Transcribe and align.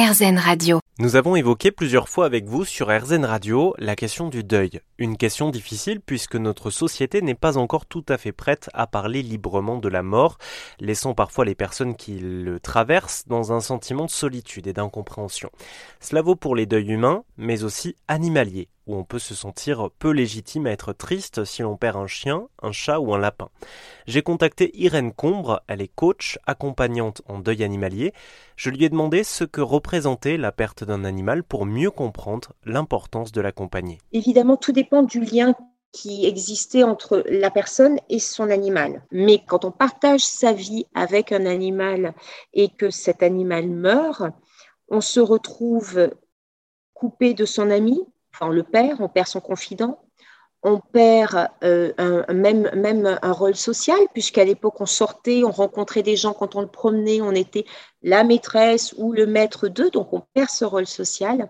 Radio. 0.00 0.78
Nous 1.00 1.16
avons 1.16 1.34
évoqué 1.34 1.72
plusieurs 1.72 2.08
fois 2.08 2.24
avec 2.24 2.46
vous 2.46 2.64
sur 2.64 2.86
RZN 2.86 3.24
Radio 3.24 3.74
la 3.78 3.96
question 3.96 4.28
du 4.28 4.44
deuil. 4.44 4.80
Une 4.96 5.16
question 5.16 5.50
difficile 5.50 6.00
puisque 6.00 6.36
notre 6.36 6.70
société 6.70 7.20
n'est 7.20 7.34
pas 7.34 7.56
encore 7.58 7.84
tout 7.84 8.04
à 8.08 8.16
fait 8.16 8.30
prête 8.30 8.70
à 8.74 8.86
parler 8.86 9.22
librement 9.22 9.78
de 9.78 9.88
la 9.88 10.04
mort, 10.04 10.38
laissant 10.78 11.14
parfois 11.14 11.44
les 11.44 11.56
personnes 11.56 11.96
qui 11.96 12.20
le 12.20 12.60
traversent 12.60 13.24
dans 13.26 13.52
un 13.52 13.60
sentiment 13.60 14.04
de 14.04 14.10
solitude 14.10 14.68
et 14.68 14.72
d'incompréhension. 14.72 15.50
Cela 15.98 16.22
vaut 16.22 16.36
pour 16.36 16.54
les 16.54 16.66
deuils 16.66 16.92
humains, 16.92 17.24
mais 17.36 17.64
aussi 17.64 17.96
animaliers 18.06 18.68
où 18.88 18.96
on 18.96 19.04
peut 19.04 19.18
se 19.18 19.34
sentir 19.34 19.90
peu 19.98 20.10
légitime 20.10 20.66
à 20.66 20.70
être 20.70 20.92
triste 20.92 21.44
si 21.44 21.62
l'on 21.62 21.76
perd 21.76 21.96
un 21.96 22.06
chien, 22.06 22.48
un 22.62 22.72
chat 22.72 22.98
ou 22.98 23.14
un 23.14 23.18
lapin. 23.18 23.50
J'ai 24.06 24.22
contacté 24.22 24.70
Irène 24.74 25.12
Combre, 25.12 25.62
elle 25.68 25.82
est 25.82 25.94
coach, 25.94 26.38
accompagnante 26.46 27.22
en 27.28 27.38
deuil 27.38 27.62
animalier. 27.62 28.12
Je 28.56 28.70
lui 28.70 28.84
ai 28.84 28.88
demandé 28.88 29.22
ce 29.22 29.44
que 29.44 29.60
représentait 29.60 30.38
la 30.38 30.50
perte 30.50 30.82
d'un 30.82 31.04
animal 31.04 31.44
pour 31.44 31.66
mieux 31.66 31.90
comprendre 31.90 32.54
l'importance 32.64 33.30
de 33.30 33.40
l'accompagner. 33.40 33.98
Évidemment, 34.12 34.56
tout 34.56 34.72
dépend 34.72 35.02
du 35.02 35.20
lien 35.20 35.54
qui 35.92 36.26
existait 36.26 36.82
entre 36.82 37.22
la 37.28 37.50
personne 37.50 37.98
et 38.08 38.18
son 38.18 38.50
animal. 38.50 39.02
Mais 39.10 39.42
quand 39.46 39.64
on 39.64 39.70
partage 39.70 40.20
sa 40.20 40.52
vie 40.52 40.86
avec 40.94 41.32
un 41.32 41.46
animal 41.46 42.14
et 42.52 42.68
que 42.68 42.90
cet 42.90 43.22
animal 43.22 43.68
meurt, 43.68 44.22
on 44.88 45.00
se 45.00 45.20
retrouve 45.20 46.10
coupé 46.94 47.34
de 47.34 47.44
son 47.44 47.70
ami, 47.70 48.00
on 48.40 48.48
le 48.48 48.62
perd, 48.62 49.00
on 49.00 49.08
perd 49.08 49.26
son 49.26 49.40
confident, 49.40 50.00
on 50.62 50.80
perd 50.80 51.48
euh, 51.62 51.92
même, 52.32 52.70
même 52.74 53.18
un 53.22 53.32
rôle 53.32 53.54
social, 53.54 53.98
puisqu'à 54.12 54.44
l'époque, 54.44 54.80
on 54.80 54.86
sortait, 54.86 55.44
on 55.44 55.50
rencontrait 55.50 56.02
des 56.02 56.16
gens 56.16 56.32
quand 56.32 56.56
on 56.56 56.60
le 56.60 56.68
promenait, 56.68 57.20
on 57.20 57.32
était 57.32 57.64
la 58.02 58.24
maîtresse 58.24 58.94
ou 58.98 59.12
le 59.12 59.26
maître 59.26 59.68
d'eux, 59.68 59.90
donc 59.90 60.12
on 60.12 60.22
perd 60.34 60.50
ce 60.50 60.64
rôle 60.64 60.86
social. 60.86 61.48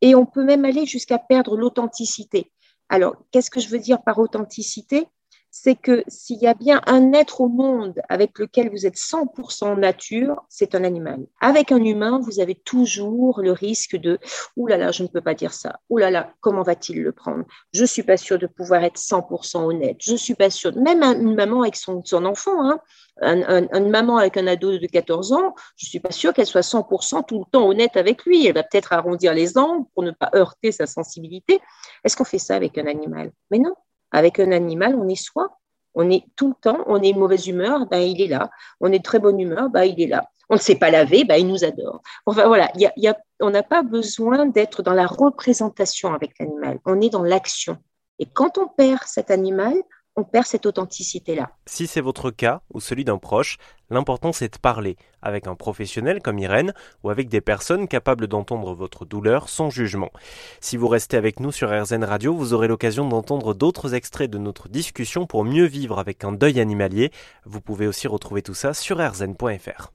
Et 0.00 0.14
on 0.14 0.26
peut 0.26 0.44
même 0.44 0.64
aller 0.64 0.84
jusqu'à 0.84 1.18
perdre 1.18 1.56
l'authenticité. 1.56 2.52
Alors, 2.88 3.16
qu'est-ce 3.30 3.50
que 3.50 3.60
je 3.60 3.68
veux 3.68 3.78
dire 3.78 4.02
par 4.02 4.18
authenticité? 4.18 5.06
C'est 5.54 5.74
que 5.74 6.02
s'il 6.08 6.38
y 6.38 6.46
a 6.46 6.54
bien 6.54 6.80
un 6.86 7.12
être 7.12 7.42
au 7.42 7.48
monde 7.48 8.00
avec 8.08 8.38
lequel 8.38 8.70
vous 8.70 8.86
êtes 8.86 8.96
100% 8.96 9.78
nature, 9.78 10.42
c'est 10.48 10.74
un 10.74 10.82
animal. 10.82 11.26
Avec 11.42 11.72
un 11.72 11.84
humain, 11.84 12.20
vous 12.22 12.40
avez 12.40 12.54
toujours 12.54 13.42
le 13.42 13.52
risque 13.52 13.94
de 13.96 14.18
«Ouh 14.56 14.66
là 14.66 14.78
là, 14.78 14.92
je 14.92 15.02
ne 15.02 15.08
peux 15.08 15.20
pas 15.20 15.34
dire 15.34 15.52
ça. 15.52 15.78
Ouh 15.90 15.98
là 15.98 16.10
là, 16.10 16.32
comment 16.40 16.62
va-t-il 16.62 17.02
le 17.02 17.12
prendre? 17.12 17.44
Je 17.74 17.82
ne 17.82 17.86
suis 17.86 18.02
pas 18.02 18.16
sûre 18.16 18.38
de 18.38 18.46
pouvoir 18.46 18.82
être 18.82 18.98
100% 18.98 19.58
honnête. 19.58 19.98
Je 20.00 20.12
ne 20.12 20.16
suis 20.16 20.34
pas 20.34 20.48
sûre. 20.48 20.74
Même 20.74 21.02
une 21.02 21.34
maman 21.34 21.60
avec 21.60 21.76
son, 21.76 22.02
enfant, 22.24 22.70
hein, 22.70 22.80
une 23.20 23.90
maman 23.90 24.16
avec 24.16 24.38
un 24.38 24.46
ado 24.46 24.78
de 24.78 24.86
14 24.86 25.34
ans, 25.34 25.54
je 25.76 25.84
ne 25.84 25.90
suis 25.90 26.00
pas 26.00 26.12
sûre 26.12 26.32
qu'elle 26.32 26.46
soit 26.46 26.62
100% 26.62 27.26
tout 27.26 27.40
le 27.40 27.50
temps 27.52 27.68
honnête 27.68 27.98
avec 27.98 28.24
lui. 28.24 28.46
Elle 28.46 28.54
va 28.54 28.62
peut-être 28.62 28.94
arrondir 28.94 29.34
les 29.34 29.58
angles 29.58 29.84
pour 29.92 30.02
ne 30.02 30.12
pas 30.12 30.30
heurter 30.34 30.72
sa 30.72 30.86
sensibilité. 30.86 31.60
Est-ce 32.04 32.16
qu'on 32.16 32.24
fait 32.24 32.38
ça 32.38 32.56
avec 32.56 32.78
un 32.78 32.86
animal? 32.86 33.32
Mais 33.50 33.58
non, 33.58 33.74
avec 34.12 34.38
un 34.38 34.52
animal, 34.52 34.94
on 34.94 35.08
est 35.08 35.22
soi. 35.22 35.58
On 35.94 36.10
est 36.10 36.24
tout 36.36 36.48
le 36.48 36.54
temps, 36.54 36.84
on 36.86 37.02
est 37.02 37.12
mauvaise 37.12 37.46
humeur, 37.48 37.86
ben, 37.86 37.98
il 37.98 38.20
est 38.22 38.28
là. 38.28 38.50
On 38.80 38.90
est 38.92 38.98
de 38.98 39.02
très 39.02 39.18
bonne 39.18 39.38
humeur, 39.38 39.68
ben, 39.68 39.84
il 39.84 40.00
est 40.00 40.06
là. 40.06 40.24
On 40.48 40.54
ne 40.54 40.60
sait 40.60 40.76
pas 40.76 40.90
laver, 40.90 41.24
ben, 41.24 41.36
il 41.36 41.46
nous 41.46 41.64
adore. 41.64 42.02
Enfin 42.24 42.46
voilà, 42.46 42.72
on 43.40 43.50
n'a 43.50 43.62
pas 43.62 43.82
besoin 43.82 44.46
d'être 44.46 44.82
dans 44.82 44.94
la 44.94 45.06
représentation 45.06 46.14
avec 46.14 46.32
l'animal. 46.38 46.78
On 46.86 47.00
est 47.00 47.10
dans 47.10 47.22
l'action. 47.22 47.76
Et 48.18 48.26
quand 48.26 48.56
on 48.56 48.68
perd 48.68 49.02
cet 49.04 49.30
animal, 49.30 49.74
on 50.16 50.24
perd 50.24 50.46
cette 50.46 50.66
authenticité-là. 50.66 51.50
Si 51.66 51.86
c'est 51.86 52.00
votre 52.00 52.30
cas 52.30 52.60
ou 52.72 52.80
celui 52.80 53.04
d'un 53.04 53.18
proche, 53.18 53.56
l'important 53.90 54.32
c'est 54.32 54.52
de 54.52 54.58
parler 54.58 54.96
avec 55.22 55.46
un 55.46 55.54
professionnel 55.54 56.20
comme 56.20 56.38
Irène 56.38 56.74
ou 57.02 57.10
avec 57.10 57.28
des 57.28 57.40
personnes 57.40 57.88
capables 57.88 58.26
d'entendre 58.26 58.74
votre 58.74 59.04
douleur 59.04 59.48
sans 59.48 59.70
jugement. 59.70 60.10
Si 60.60 60.76
vous 60.76 60.88
restez 60.88 61.16
avec 61.16 61.40
nous 61.40 61.52
sur 61.52 61.70
RZN 61.70 62.04
Radio, 62.04 62.34
vous 62.34 62.52
aurez 62.52 62.68
l'occasion 62.68 63.08
d'entendre 63.08 63.54
d'autres 63.54 63.94
extraits 63.94 64.30
de 64.30 64.38
notre 64.38 64.68
discussion 64.68 65.26
pour 65.26 65.44
mieux 65.44 65.66
vivre 65.66 65.98
avec 65.98 66.24
un 66.24 66.32
deuil 66.32 66.60
animalier. 66.60 67.10
Vous 67.44 67.60
pouvez 67.60 67.86
aussi 67.86 68.06
retrouver 68.06 68.42
tout 68.42 68.54
ça 68.54 68.74
sur 68.74 68.98
rzn.fr. 68.98 69.92